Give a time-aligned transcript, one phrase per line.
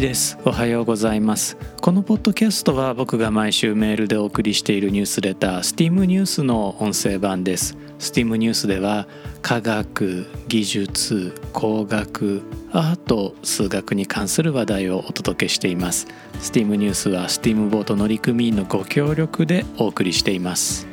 [0.00, 0.38] 一です。
[0.46, 1.58] おはようございます。
[1.82, 7.76] このポッドキャストは僕が毎週メールでお送りしているニュースレター STEAM ニュースの音声版です。
[7.98, 9.06] STEAM ニュースでは
[9.42, 12.42] 科学技術工学
[12.72, 16.06] アート数学に関する話題をお届けしています。
[16.40, 20.89] STEAM ニュースは STEAM ボート乗組員のご協力でお送りしています。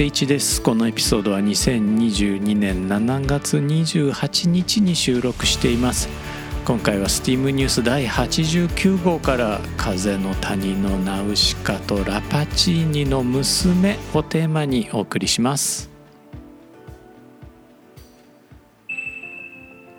[0.00, 0.62] 改めまして1です。
[0.62, 6.08] このエピソードは2022年7月28日に収録しています。
[6.64, 15.90] 今回は STEAM ニュース第89号から「風の谷のナウシカとラパチーニの娘」をテーマにお送りします。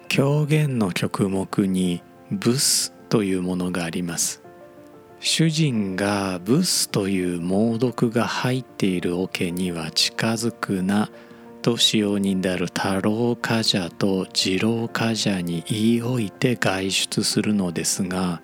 [0.07, 4.40] 狂言の曲目にブスというものがあります。
[5.23, 11.11] 主人がブスという猛毒が入っている桶には近づくな
[11.61, 18.41] と使用人である太郎冠者と次郎冠者に言い置いて外出するのですが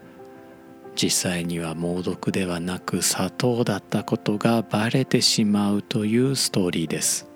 [0.96, 7.28] 実際には猛毒ではなく砂糖だったことがバレてしまうというストーリーです。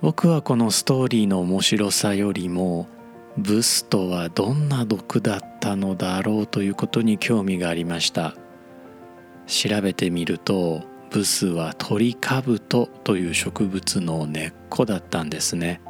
[0.00, 2.88] 僕はこのストーリーの面白さよりも
[3.38, 8.34] ブスとはどんな毒だったのだろうということに興味がありました。
[9.46, 15.80] 調べてみるとブスはトリカブトという植物の根っこだったんですね。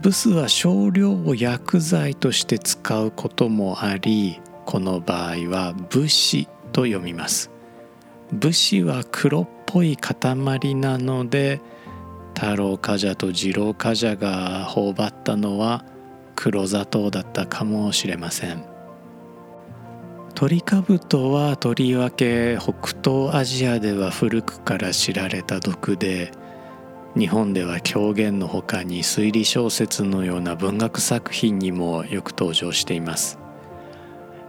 [0.00, 7.50] ブスは少量を薬剤として使うこともありこの場合は武士と読みます。
[8.32, 11.60] 武士は黒っぽい塊なので
[12.34, 15.84] 太郎冠者と次郎冠者が頬張ったのは
[16.40, 18.64] 黒砂糖だったかもしれません
[20.36, 26.30] トリカブトはとりわけ北東アジアでは古くから知られた毒で
[27.16, 33.40] 日本では狂言のほかに推理小説のような文学作品にもよく登場しています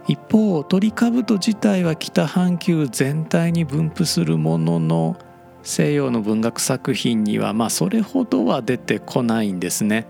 [0.06, 5.16] 一方トリカブト自体は北半球全体に分布するものの
[5.64, 10.06] 西洋の文学作品にはまあそれほどは出てこないんですね。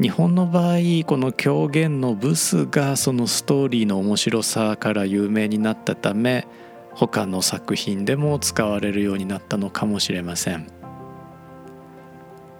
[0.00, 6.46] 日本の場合この狂言のブスがそのストーリーの面白さから有名になったため
[6.94, 10.66] 他の作品でも使われるようになったのかもしれません。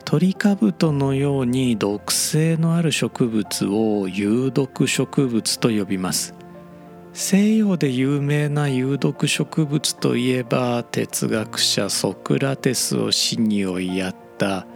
[0.05, 6.35] トリカブトのように毒性のある植物を有毒植物と呼びます。
[7.13, 14.67] 西洋で有名な有毒植物といえば哲学者ソクラテスを死に追いやった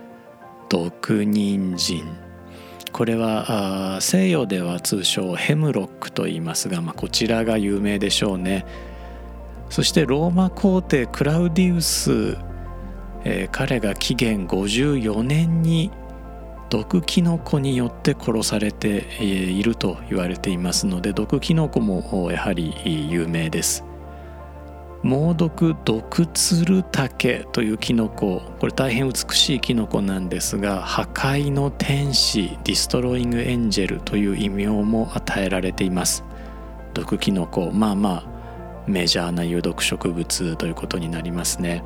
[0.68, 2.33] 毒人参。
[2.94, 8.64] これは西洋では通称 hemlock と言いますが、まあ、こちらが有名でしょうね。
[9.68, 12.38] そしてローマ皇帝クラウディウス、
[13.24, 15.90] えー、彼が紀元54年に
[16.70, 22.72] 毒キノコによって殺されていると言われていますので毒キノコもやはり
[23.10, 23.84] 有名です。
[25.04, 28.40] 猛毒ドクツルタケというキノコ。
[28.58, 36.24] これ大変美しいキノコなんですが破壊の天使 destroying angel という異名も与えられています。
[36.94, 38.24] 毒キノコまあまあ
[38.86, 41.84] メジャーな有毒植物ということになりますね。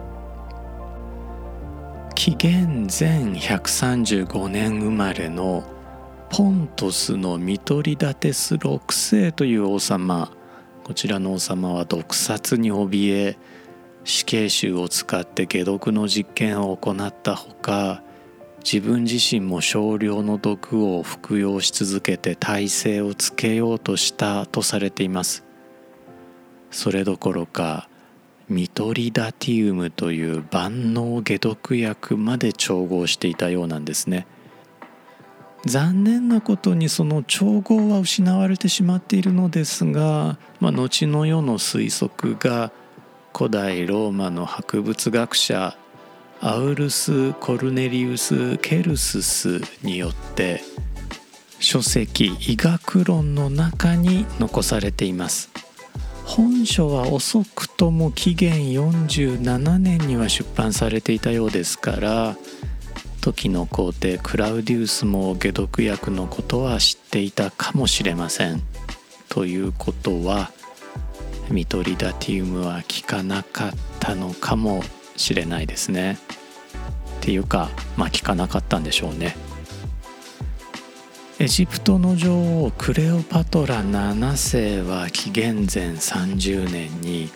[2.15, 5.65] 紀元前135年生まれの
[6.31, 10.38] ポントスのミトリダテス6世という王様。
[10.89, 13.39] こちらの王様は毒殺に怯え
[14.05, 18.03] 死刑囚を使って解毒の実験を行ったほか
[18.65, 25.45] 自分自身も少量の毒を服用し続けて体勢をつけようとしたとされています。
[26.71, 27.91] それどころか
[28.49, 34.27] ミトリダティウムという万能解毒薬まで調合していたようなんですね。
[35.69, 42.73] 残念なことにその調合は失われてしまっているのですが、まあ、後の世の推測が
[43.37, 45.77] 古代ローマの博物学者
[46.41, 50.63] アウルス・コルネリウス・ケルススによって
[51.61, 55.51] 書籍医学論の中に残されています。
[56.25, 62.37] 本書は遅くとも紀元47年には出版されていたようですから
[63.21, 68.63] 時の皇帝クラウディウスも解毒薬のことは知っていたかもしれません。
[69.29, 70.51] ということは
[71.51, 74.83] ミトリダティウムは効かなかったのかも
[75.17, 76.19] しれないですね。
[77.19, 79.37] っていうかまあ効かなかったんでしょうね。
[81.41, 87.31] エジプトの女王クレオパトラ7世は紀元前30年に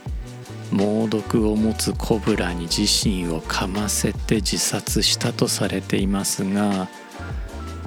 [0.73, 6.89] 猛毒を持つコブラに自身を噛ませて自殺したとされていますが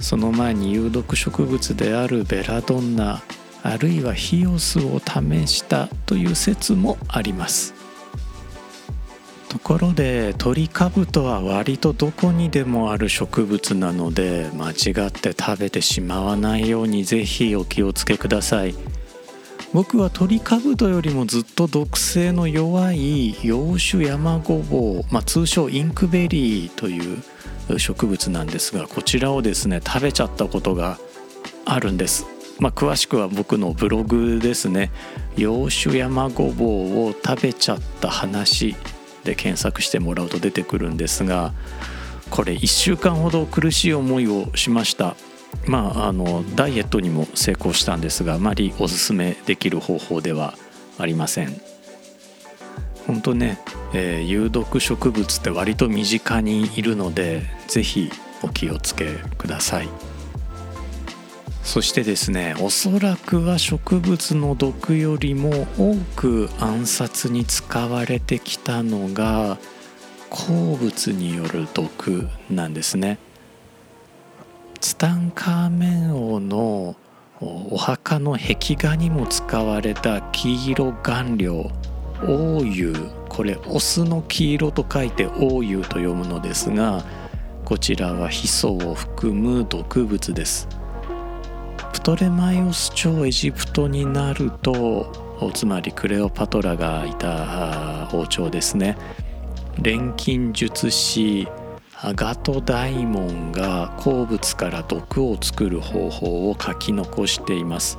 [0.00, 3.22] その前に有毒植物であるベラドンナ
[3.62, 7.74] あるいはヒオスを試したという説もあります。
[9.48, 18.74] ところでトリカブトは割とどこにでもある植物なので間違って食べてしまわないようにぜひお気をつけください。
[19.76, 30.98] 僕はトリカブトよりもずっと毒性の弱い洋種山ごぼう、まあ、通称インクベリーという植物なんですがこちらをですね食べちゃったことが
[31.66, 32.24] あるんです。
[32.58, 34.90] まあ、詳しくは僕のブログですね
[35.36, 38.76] 「洋種山ごぼうを食べちゃった話」
[39.24, 41.52] で検索してもらうと出てくるんですが
[42.30, 45.16] これ1週間ほど苦しい思いをしました
[45.66, 50.54] まああのダイエットにも成功したんですがあまりおすすめできる方法では
[50.98, 51.60] ありません。
[53.06, 53.58] 本当ね、
[53.94, 58.10] えー、有毒植物って割と身近にいるので是非
[58.42, 59.88] お気をつけください。
[61.62, 69.58] そしてですねおそらくは植物の毒よりも多く暗殺に使われてきたのが
[70.30, 73.18] 鉱物による毒なんですね。
[74.86, 76.94] ツタンカーメン王の
[77.40, 81.72] お墓の壁画にも使われた黄色顔料
[82.22, 82.96] 王油
[83.28, 87.04] これオスの黄色と書いて王油と読むのですが
[87.64, 90.68] こちらはヒ素を含む毒物です。
[91.92, 98.96] プトレマイオス朝エジプトになるとつまりクレオパトラがいた王朝ですね。
[99.82, 101.48] 錬金術師
[102.02, 107.96] アガト大門が鉱物から毒を作る方法を書き残しています。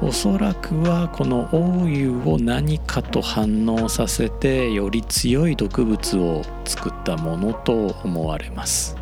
[0.00, 8.96] おそらくはこの王油を何かと反応させてより強い毒物を作ったものと思われます。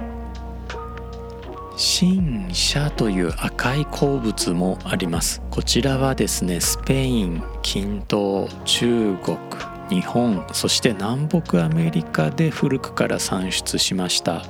[1.79, 5.41] 新車という赤い鉱物もあります。
[5.51, 9.70] こちらはですねスペイン近東中国。
[9.91, 14.43] 日本そして南北アメリカで古くから産出しました。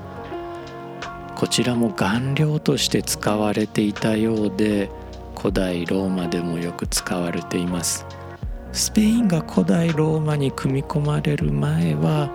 [1.35, 4.91] こちらも顔料として使われていたようで
[5.35, 8.05] 古代ローマでもよく使われています。
[8.73, 12.31] スペインが古代ローマに組み込まれる前は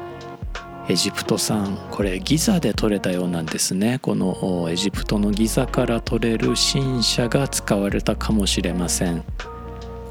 [0.90, 4.00] エジプト産これギザで取れたようなんですね。
[4.02, 9.24] このエジプトのギザから取れる新車が使われたかもしれません。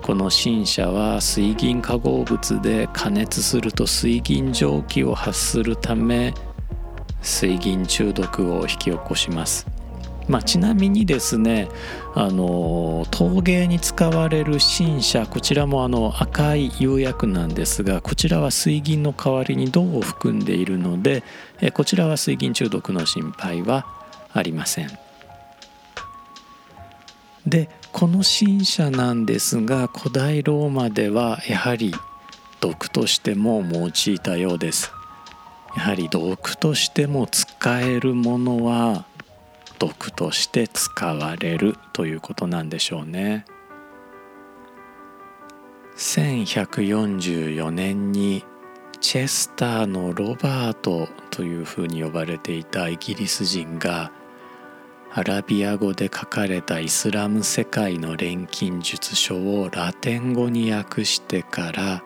[0.04, 6.34] この新車は水銀化合物で加熱すると水銀蒸気を発するため
[7.22, 9.66] 水銀中毒を引き起こします
[10.28, 11.68] まあ、ちなみにですね
[12.14, 21.24] あの陶芸に使われる新車こちらもあの赤い釉薬なんですがこちらは水銀の代わりに銅を含んでいるので
[21.72, 23.86] こちらは水銀中毒の心配は
[24.34, 25.03] ありません。
[27.46, 31.94] でこの新車なんですが古代ローマではやはり
[32.60, 34.92] 毒としても用いたようです。
[35.76, 39.04] やはり毒としても使えるものは
[39.78, 43.44] 毒として使われるということなんでしょうね。
[45.96, 48.44] 1144年に
[49.00, 54.10] チェスターのロバートというふうに呼ばれていたイギリス人が
[55.16, 62.02] アラビア語で書かれたイスラム世界の錬金術書をラテン語に訳してから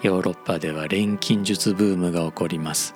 [0.00, 2.94] ヨーロッパでは錬金術ブームが起こります。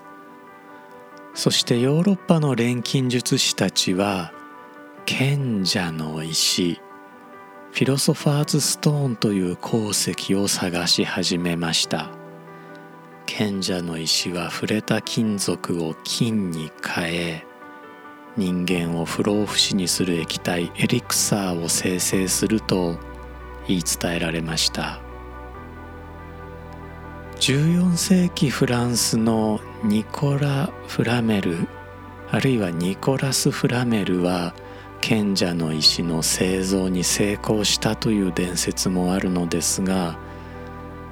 [1.34, 4.32] そしてヨーロッパの錬金術師たちは
[5.04, 6.80] 賢者の石
[7.72, 12.08] フィロソファーズストーンという鉱石を探し始めました。
[13.26, 17.49] 賢者の石は触れた金属を金に変え
[18.36, 22.98] 人間を不老不死にする液体エリクサーを生成すると
[23.66, 25.00] 言い伝えられました。
[27.40, 31.68] 14世紀フランスのニコラ・フラメル
[32.30, 34.54] あるいはニコラス・フラメルは
[35.00, 40.18] 賢者の石の製造に成功したという伝説もあるのですが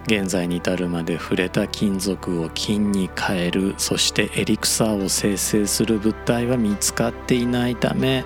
[0.09, 3.75] 現在に至るまで触れた金属を金に変える。
[3.77, 8.25] そしてエリクサーを生成する物体は見つかっていないため。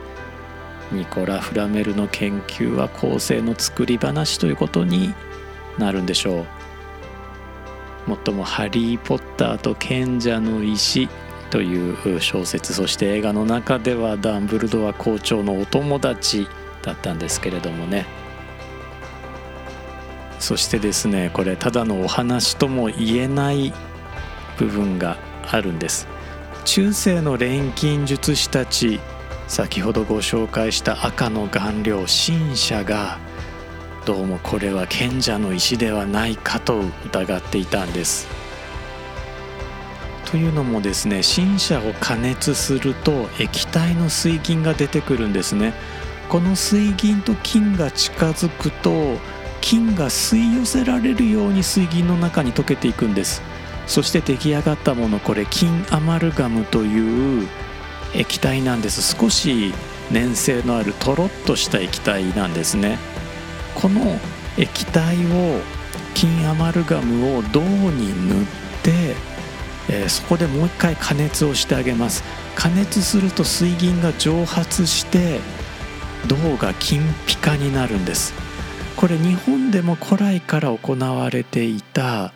[0.92, 5.12] ニコラ・フラメルの研究は後世の作り話ということに
[5.76, 6.46] なるんでしょ
[8.06, 8.10] う。
[8.10, 11.08] もっとも「ハリー・ポッターと賢者の石」
[11.50, 12.74] という小説。
[12.74, 16.46] そして映画の中ではダンブルドア校長のお友達
[16.82, 18.21] だったんですけれどもね。
[20.42, 23.72] そしてですねこれただのお話とも言えない
[24.58, 25.16] 部分が
[25.48, 26.08] あるんです。
[26.64, 28.98] 中世の錬金術師たち
[29.46, 33.18] 先ほどご紹介した赤の顔料神社が
[34.04, 38.26] どうもこれは賢者の石ではないかと疑っていたんです。
[40.24, 45.72] というのもですね新車を加熱すると液体の水銀が出てくるんですね。
[46.28, 49.18] この水銀と金が近づくと
[49.62, 53.40] 金が吸い寄せられるように水銀の中に溶けていくんです。
[53.86, 57.48] そして出来上がったものこれ金アマルガムという
[58.14, 59.16] 液体なんです。
[59.16, 59.72] 少し
[60.10, 62.98] 粘性のあるとろっとした液体なんですね。
[63.74, 64.18] この
[64.58, 65.60] 液体を
[66.12, 68.46] 金アマルガムを銅に塗っ
[68.82, 69.32] て
[69.88, 72.22] えー、そこでもう一回加熱をしてあげます。
[72.54, 75.40] 加熱すると水銀が蒸発して
[76.28, 78.32] 銅が金ピカになるんです。
[79.02, 82.32] これ日本でも古来から行われていた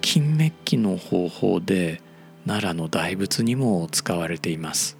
[0.00, 2.02] 金メッキの方法で
[2.44, 4.98] 奈良の大仏にも使われています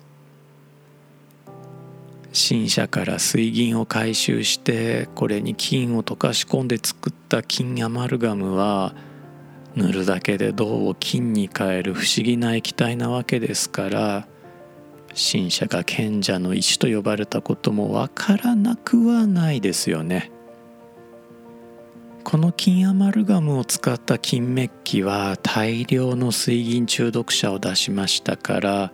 [2.32, 8.94] 新車から水銀を回収してこれに金を溶かし込んで作った金アマルガムは
[9.74, 14.28] 塗るだけで銅を金に変える不思議な液体なわけですから
[15.16, 20.30] 神社が賢者の石と呼ばれたこともわからなくはないですよね。
[22.28, 28.92] この金アマルガムを使った金メッキは大量の水銀中毒者を出しましたから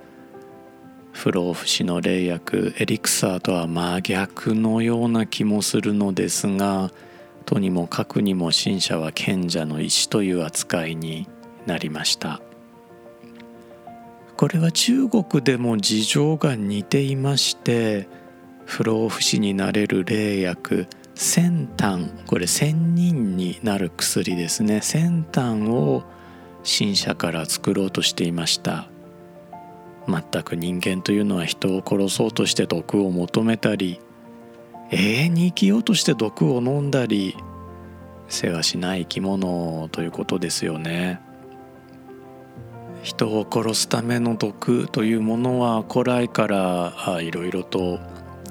[1.11, 6.93] 不老不死の霊薬エリクサーとは真逆のような気もするのですが
[7.45, 11.29] とにもかくにも神社は賢者の石という扱いに
[11.67, 12.41] なりました。
[14.37, 18.07] これは中国でも事情が似ていまして
[18.65, 24.81] 不老不死になれる霊薬先端これ仙人になる薬ですね。
[24.81, 26.03] 先端を
[26.65, 28.89] 神社から作ろうとしていました。
[30.07, 34.01] 全く人間というのは人を殺そうとして毒を求めたり
[34.91, 37.37] 永遠に生きようとして毒を飲んだり
[38.29, 41.21] 世話しない生き物ということですよね。
[43.03, 48.01] 人を殺すための毒というものは古来からいろいろと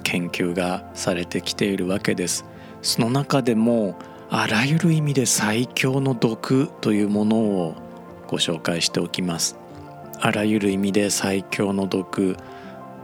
[0.04, 2.46] 研究がされてきているわけです。
[2.84, 3.98] その中でも
[4.30, 7.76] あらゆる意味で最強の毒というものを
[8.28, 9.58] ご紹介しておきます。
[10.20, 12.36] あらゆる意味で最強の毒。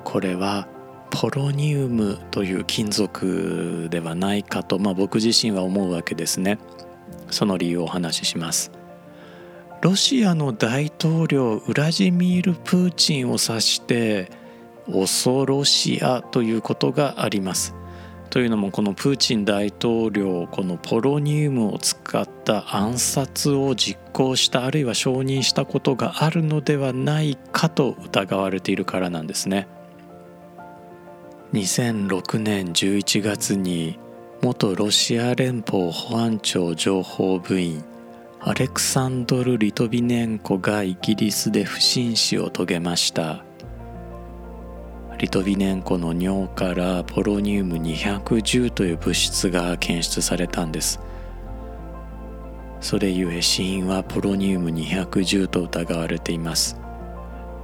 [0.04, 0.68] これは
[1.12, 6.60] ポロニウムという金属ではないかと、まあ、僕自身は思うわけですね。
[7.32, 8.72] その理由をお話しします。
[9.82, 14.30] ロシアの大統領ウラジミール・プーチンを指して
[14.92, 17.79] 恐ろしやということがあります。
[18.30, 29.68] というのもこのプーチン大統領このポロニウムを使った暗殺を実行したあるいは承認したことがあるのではないかと疑われているからなんですね。
[31.54, 33.98] 2006年11月に
[34.44, 37.84] 元ロシア連邦保安庁情報部員
[38.40, 43.44] アレクサンドル・リトビネンコがイギリスで不審死を遂げました
[45.20, 51.02] リトビネンコの尿からポロニウム210という物質が検出されたんです。
[52.80, 56.80] それゆえ死因はポロニウム210と疑われています。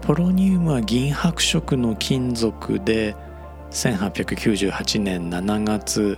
[0.01, 3.15] ポロニウムは銀白色の金属で
[3.71, 6.17] 1898年7月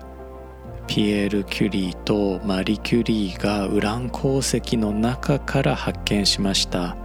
[0.87, 6.97] ピエール・キュリーとマリ・キュリーがウラン鉱石の中から発見しました。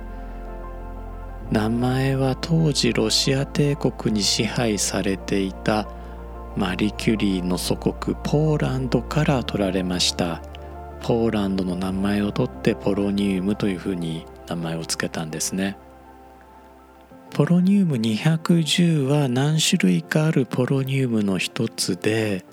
[1.53, 5.87] 名前は当時ロシア帝国に支配されていた
[6.57, 10.41] マリ・キュリーの祖国ポーランドから取られました。
[11.03, 15.77] ポーランドの名前を取ってポロニウムというふうに名前を付けたんですね。
[17.35, 22.47] ポロニウム210は何種類かあるポロニウムの一つで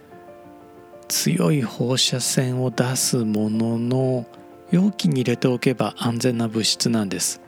[1.08, 4.26] 強い放射線を出すものの
[4.72, 7.40] 容器に入れておけば安全な物質なんです。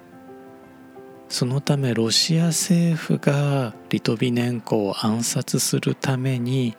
[1.32, 6.76] そのためロシア政府がリトビネンコを暗殺するために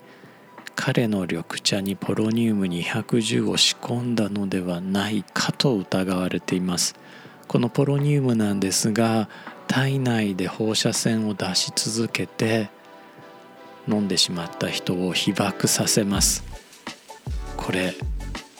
[0.76, 6.94] 彼の緑茶にポロニウム210を仕込んだのではないかと疑われています。
[7.48, 9.30] このポロニウムなんですが
[9.68, 12.68] 体内で放射線を出し続けて
[13.88, 16.44] 飲んでしまった人を被爆させます。
[17.56, 17.94] これ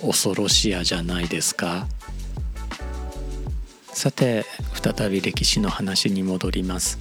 [0.01, 1.87] 恐ろしやじゃないですか。
[3.93, 4.45] さて
[4.75, 6.99] 再び歴史の話に戻ります。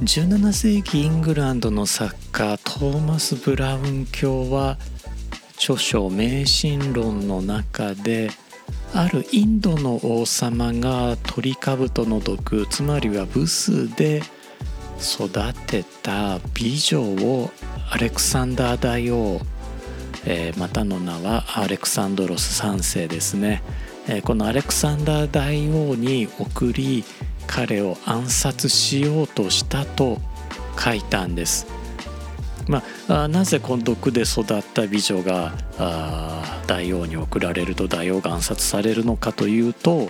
[0.00, 4.76] 17世紀イングランドの作家トーマス・ブラウン教は
[5.56, 8.30] 著書「迷信論」の中で
[8.92, 14.22] あるインドの王様がトリカブトの毒つまりはブスで
[15.00, 15.30] 育
[15.66, 17.50] てた美女を
[17.90, 19.40] アレクサンダー大王、
[20.24, 23.62] えー、またの名はアレクサンドロス3世ですね、
[24.08, 27.04] え、このアレクサンダー大王に送り
[27.46, 30.18] 彼を暗殺しようとしたと
[30.78, 31.66] 書いたんです。
[32.68, 35.52] まあ、なぜこの毒で育った美女が
[36.66, 40.08] 大王に送られると大王が暗殺されるのかというと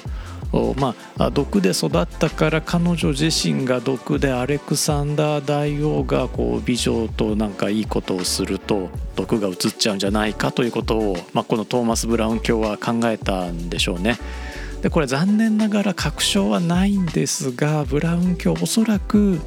[0.78, 14.18] まあ、毒で育ったから彼女自身が毒でアレクサンダー大王がこう美女となんかいいことをすると毒が移っちゃうんじゃないかということを、まあ、このトーマス・ブラウン教は考えたんでしょうね。
[14.82, 19.40] でこれ残念ながら確証はないんですがブラウン教おそらく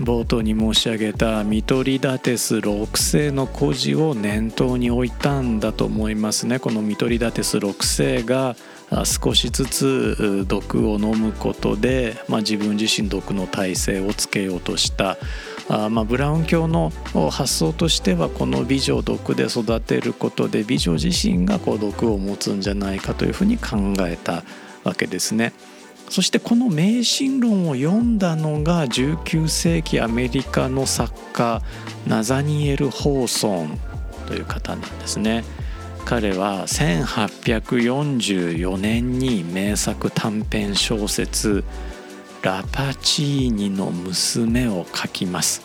[0.00, 8.56] 冒頭に申し上げたミトリダテス6世の孤児を念頭に置いたんだと思いますねこのミトリダテス6世が
[9.04, 15.16] 少しずつ毒を飲むことで、まあ、自分自身毒の耐性をつけようとした
[15.68, 16.92] あまあ、ブラウン教の
[17.30, 24.42] 発想としてはこの美女を毒で育てることで美女自身がこう毒を持つんじゃないかというふうに考えた
[24.82, 25.52] わけですね。
[26.08, 31.62] そしてこの迷信論を読んだのが19世紀アメリカの作家
[32.04, 33.78] ナザニエル・ホーソン
[34.26, 35.44] という方なんですね。
[36.04, 41.64] 彼は1844年に名作短編小説
[42.42, 45.62] 「ラパチーニの娘」を書きます。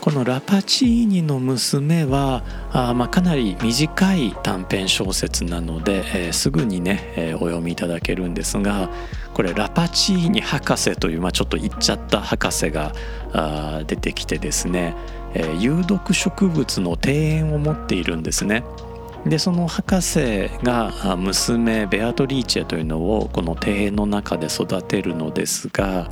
[0.00, 2.42] この「ラパチーニの娘は」
[2.72, 8.88] あまあ、かなり短い短編小説なので、えー、すぐにね、えー、お読みいただけるんですが
[9.34, 12.92] これラパチーニ博士という、まあ、ちょっと言っちゃった博士が
[13.32, 14.94] あ出てきてですね、
[15.34, 18.64] えー、有毒植物の庭園を持っているんですね。
[19.26, 26.10] でその博士が娘ベアトリーチェというのをこの庭園の中で育てるのですが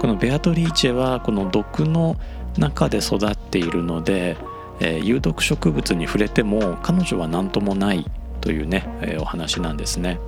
[0.00, 2.16] このベアトリーチェはこの毒の
[2.56, 4.36] 中で育っているので、
[4.80, 10.18] えー、有毒植物に触れても彼女は何ともないというね、えー、お話なんですね。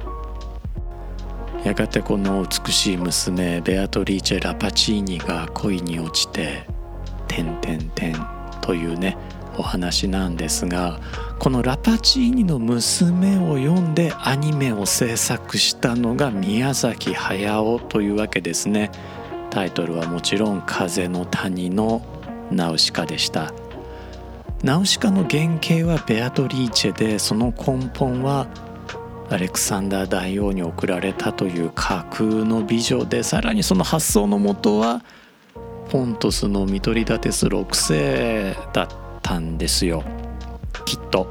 [1.65, 6.67] やがてこの美しい娘ベアトリーチェ・ラパチーニが恋に落ちて
[7.29, 8.17] 「てんてんてん」
[8.63, 9.19] というね
[9.59, 11.01] お話なんですが
[11.41, 18.91] このラパチーニの娘を読んでアニメを制作したのが宮崎駿というわけですね。
[19.49, 22.03] タイトルはもちろん「風の谷の
[22.51, 23.55] ナウシカ」でした。
[24.63, 28.47] ナウシカの原型はベアトリーチェでその根本は
[29.31, 35.03] アレクサンダー大王に贈られたという架空の美女でさらにその発想のもとは
[35.89, 38.89] ポントスのミトリダテス6世だっ
[39.23, 40.05] たんですよ。
[40.91, 41.29] きっと。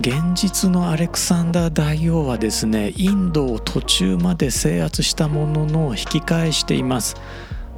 [0.00, 7.16] 現実のアレクサンダー大王はですねインドを途中まで制圧したものの引き返しています。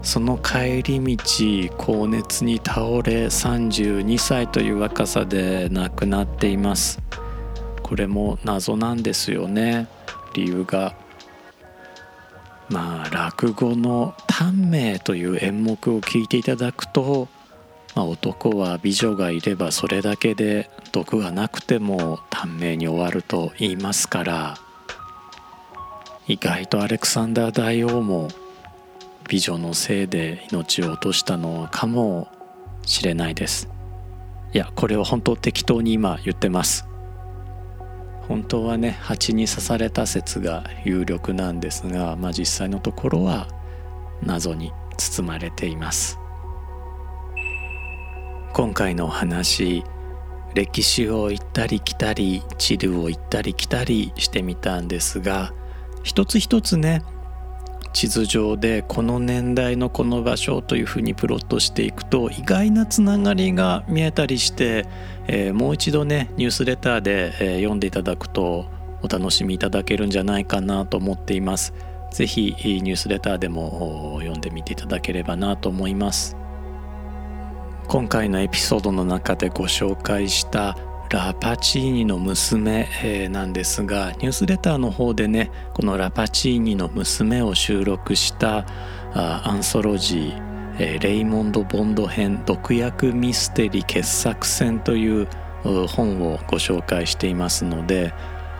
[0.02, 7.00] その帰り道高熱に倒れ32歳という若さで亡くなっています。
[7.82, 9.88] これも謎なんですよね。
[10.34, 10.94] 理由が。
[12.68, 17.26] まあ落語の「短命」という演目を聞いていただくと、
[17.94, 24.56] まあ、男は美女がいればそれだけで毒がなくても短命に終わると言いますから
[26.28, 28.28] 意外とアレクサンダー大王も
[29.28, 32.28] 美女のせいで命を落としたのかも
[32.86, 33.68] しれないです。
[34.52, 36.84] いやこれは本当適当に今言ってます。
[38.28, 43.48] 本当はね蜂に刺された説が有力なんですが、まあ、実際のところは
[44.22, 46.18] 謎に包まれています。
[48.52, 49.84] 今回のお話
[50.54, 55.52] 歴史を行ったり来たり地理を行ったり来たりしてみたんですが
[56.02, 57.02] 一つ一つね
[57.92, 64.86] 地図上でこの年代のこの場所というふうにプロットしていくと意外なつながりが見えたりして、
[65.26, 68.66] えー、もう一度ねニュースレターで、えー、読んでいただくと
[69.02, 71.72] お楽しみいただけるんじゃないかなと思っています。
[72.12, 76.36] ぜひニュースレターでも読んでみていただければなと思います。
[77.90, 80.78] 今回のエピソードの中でご紹介した
[81.10, 88.64] ラパチーニの娘、え、なんですがニュースレターの方でねこのラパチーニの娘を収録した
[89.12, 95.28] アンソロジー、え、レイモンド・ボンド編毒薬ミステリー傑作選という
[95.88, 98.14] 本をご紹介していますので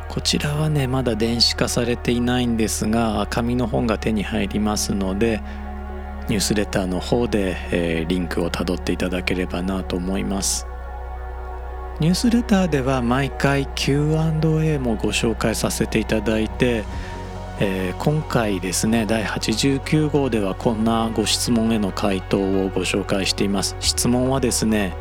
[0.08, 5.40] こちらはねまだ電子化されていないんですが紙の本が手に入りますので
[6.28, 10.66] ニュースレターの方で、えー、リンクをたどっていただければなと思います。
[12.00, 16.84] ニュースレターでは毎回 Q&A もご紹介させていただいて、
[17.58, 23.76] えー、今回ですね第89号ではこんなご質問への回答をご紹介しています。
[23.80, 24.96] 質問はですね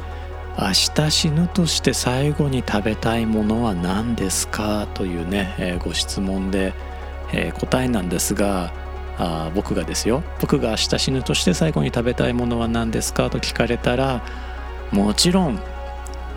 [0.57, 6.73] 明日死ぬとして最後に食べたいものは何ですかというね、えー、ご質問で、
[7.31, 8.73] え、答えなんですが
[9.19, 10.23] あ僕がですよ。
[10.39, 14.23] 僕が明日死ぬとして最後に食べたいものは何ですかと聞かれたら
[14.91, 15.59] もちろん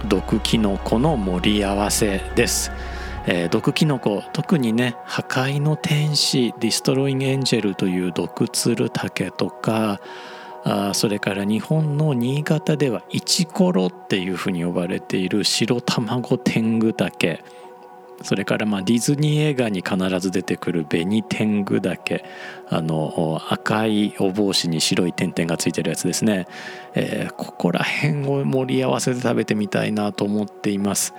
[0.08, 2.72] 毒キノコの盛り合わせです、
[3.26, 10.00] えー、毒キノコ特にね破壊の天使ディストロインエンジェルという毒ツルタケとか
[10.64, 17.42] あそれから日本の新潟ではイチコロっていうふうに呼ばれている白卵天狗岳
[18.24, 22.24] それからまあディズニー映画に必ず出てくる紅天狗岳
[22.68, 26.46] あの赤いお帽子に白い点々がついてるやつですね、
[26.94, 31.14] えー、ここら辺を盛り合わせて食べてみたいなと思っています。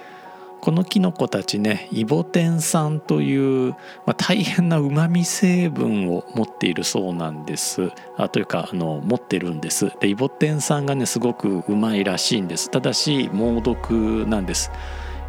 [0.63, 3.71] このキノコたちねイボテン酸という、
[4.05, 7.91] まあ、大変なうまみ成分を持っているそうなんです。
[8.15, 9.91] あというかあの持ってるんです。
[9.99, 12.71] でイボテン酸がねすごくうまいらしいんです。
[12.71, 14.71] ただし猛毒なんです。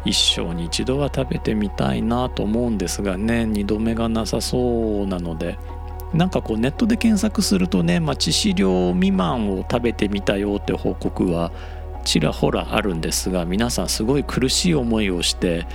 [0.05, 5.57] 一生に一度は食べてみたいなと思うんですがね2度目がなさそうなので
[6.13, 11.51] なんかこうネットで検索するとね、まあ、致死量未満を食べてみたよって報告は
[12.05, 15.67] ちらほらあるんですが皆さんすごい苦しい思いをして、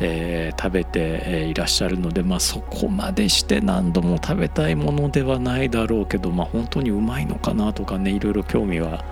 [0.00, 9.04] えー、食べていらっしゃるので、まあ、そこまでして何度も食べたいものではないだろうけど、まあ、本当にうまいのかなとかねいろいろ興味は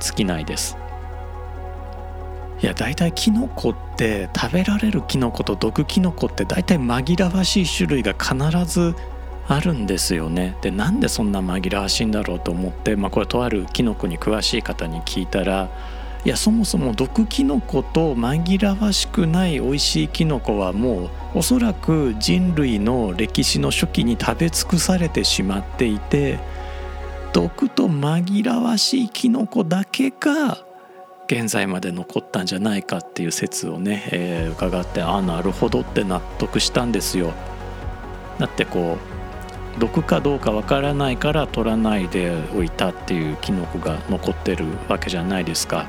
[0.00, 0.81] 尽きないです。
[2.62, 8.94] いや大体キノコって食べられるキノコと毒キノコって大体紛らわしい種類が必ず
[9.48, 10.56] あるんですよね。
[10.62, 15.68] でなんでそんな紛らわしいんだろうと思って、まあ、これとあるキノコに詳しい方に聞いたら
[16.24, 26.38] いやそもそも毒キノコと紛らわしくない美味しいキノコはもうおそらく人類の歴史の初期に食べ尽くされてしまっていて
[27.32, 30.64] 毒と紛らわしいキノコだけが
[31.32, 37.32] 現在まで残ったんじゃないかっていう説をね、えー、伺ってああなるほどって納得したんですよ。
[38.38, 38.98] だってこ
[39.76, 45.86] う毒かどうかわからないから取らないでおいたっていうキノコが残ってるわけじゃないですか。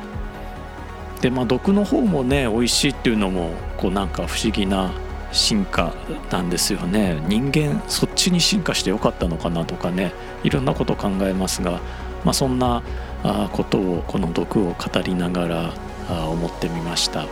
[1.20, 4.92] でまあ毒の方もね美味しいっていうのもこうなんか不思議な
[5.34, 5.94] 進化
[6.32, 11.82] なんですよね人間そっちに進化してよかったのかなとかねいろんなこと考えますが、
[12.24, 12.84] まあ、そんな
[13.52, 15.74] ことをこの毒を語りながら
[16.30, 17.26] 思ってみました。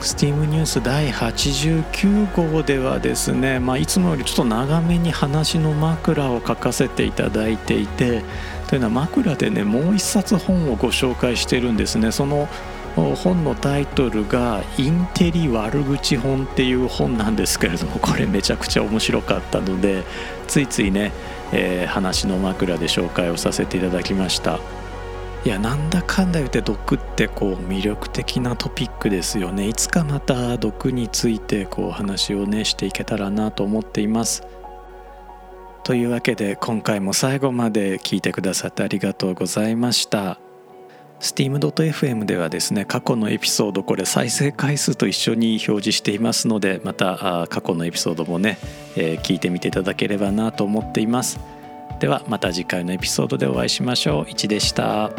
[0.00, 8.22] スティームニュース第89号ではですね、まあ、いつもよりちょっと長めに話の枕を書かせていただいていて
[8.68, 12.48] というのは枕でねもう一冊本をご紹介してるんですねその
[13.16, 20.04] 本のタイトルが「インテリ悪口本」っていう本なんですけれどもこれめちゃくちゃ面白かったので
[20.46, 21.12] ついついね、
[21.52, 24.58] えー、話の枕で紹介をさせていただきました。
[25.44, 29.68] いやなんだかんだ言って毒ってこう魅力的なトピックですよね。
[29.68, 34.42] いつかまた毒についてこう話をねしていけたらなと思っています。
[35.84, 40.47] というわけで今回も最後まで聞いてくださってありがとうございました。
[41.20, 48.58] steam.fm ではですね過去のエピソードこれ再生回数と一緒に表示していますのでまた過去のエピソードもね、
[48.96, 51.38] えー、聞いてみていただければなと思っています。
[51.98, 54.22] ではまた次回のエピソードでお会いしましょう。
[54.24, 55.10] 1でした。